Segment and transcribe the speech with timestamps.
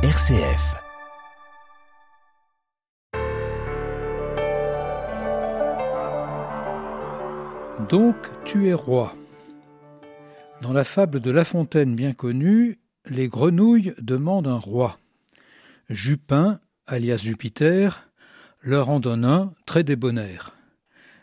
[0.00, 0.76] RCF.
[7.88, 8.14] Donc
[8.44, 9.16] tu es roi.
[10.62, 15.00] Dans la fable de La Fontaine bien connue, les grenouilles demandent un roi.
[15.88, 18.08] Jupin, alias Jupiter,
[18.62, 20.54] leur en donne un très débonnaire.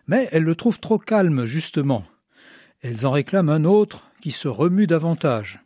[0.07, 2.04] Mais elles le trouvent trop calme, justement.
[2.82, 5.62] Elles en réclament un autre qui se remue davantage.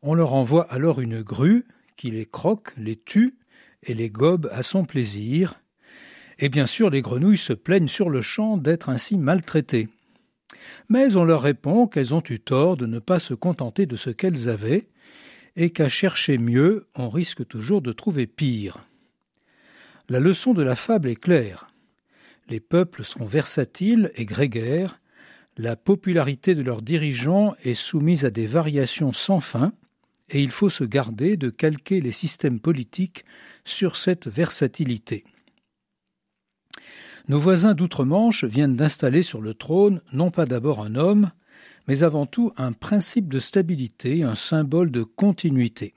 [0.00, 1.66] On leur envoie alors une grue
[1.96, 3.36] qui les croque, les tue
[3.82, 5.60] et les gobe à son plaisir.
[6.38, 9.88] Et bien sûr, les grenouilles se plaignent sur le champ d'être ainsi maltraitées.
[10.88, 14.10] Mais on leur répond qu'elles ont eu tort de ne pas se contenter de ce
[14.10, 14.88] qu'elles avaient,
[15.56, 18.86] et qu'à chercher mieux, on risque toujours de trouver pire.
[20.08, 21.68] La leçon de la fable est claire.
[22.48, 25.00] Les peuples sont versatiles et grégaires,
[25.56, 29.72] la popularité de leurs dirigeants est soumise à des variations sans fin,
[30.30, 33.24] et il faut se garder de calquer les systèmes politiques
[33.64, 35.24] sur cette versatilité.
[37.28, 41.30] Nos voisins d'outre-Manche viennent d'installer sur le trône non pas d'abord un homme,
[41.88, 45.94] mais avant tout un principe de stabilité, un symbole de continuité.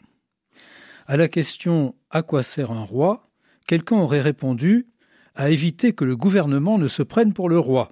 [1.05, 3.29] À la question À quoi sert un roi?
[3.67, 4.87] quelqu'un aurait répondu
[5.35, 7.91] À éviter que le gouvernement ne se prenne pour le roi.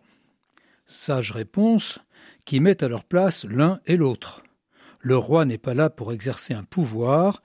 [0.88, 2.00] Sage réponse
[2.46, 4.45] qui met à leur place l'un et l'autre.
[5.06, 7.44] Le roi n'est pas là pour exercer un pouvoir,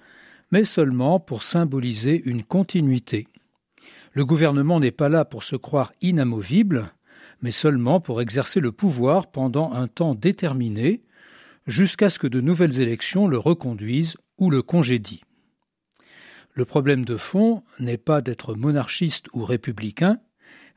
[0.50, 3.28] mais seulement pour symboliser une continuité.
[4.14, 6.90] Le gouvernement n'est pas là pour se croire inamovible,
[7.42, 11.02] mais seulement pour exercer le pouvoir pendant un temps déterminé,
[11.66, 15.18] jusqu'à ce que de nouvelles élections le reconduisent ou le congédient.
[16.54, 20.18] Le problème de fond n'est pas d'être monarchiste ou républicain,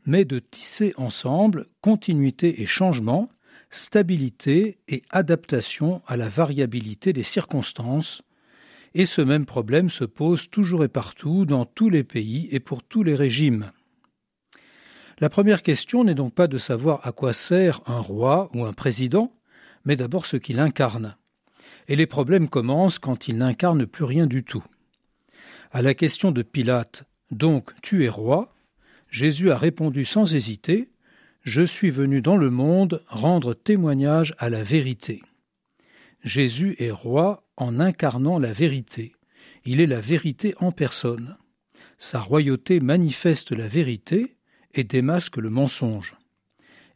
[0.05, 3.29] mais de tisser ensemble continuité et changement,
[3.73, 8.21] stabilité et adaptation à la variabilité des circonstances,
[8.93, 12.83] et ce même problème se pose toujours et partout dans tous les pays et pour
[12.83, 13.71] tous les régimes.
[15.19, 18.73] La première question n'est donc pas de savoir à quoi sert un roi ou un
[18.73, 19.33] président,
[19.85, 21.15] mais d'abord ce qu'il incarne.
[21.87, 24.63] Et les problèmes commencent quand il n'incarne plus rien du tout.
[25.71, 28.53] À la question de Pilate, donc tu es roi,
[29.09, 30.89] Jésus a répondu sans hésiter
[31.43, 35.21] je suis venu dans le monde rendre témoignage à la vérité.
[36.23, 39.13] Jésus est roi en incarnant la vérité.
[39.65, 41.35] Il est la vérité en personne.
[41.97, 44.37] Sa royauté manifeste la vérité
[44.73, 46.15] et démasque le mensonge.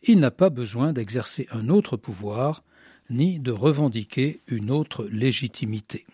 [0.02, 2.64] Il n'a pas besoin d'exercer un autre pouvoir,
[3.10, 6.06] ni de revendiquer une autre légitimité.